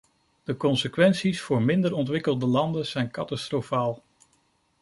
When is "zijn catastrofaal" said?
2.85-4.03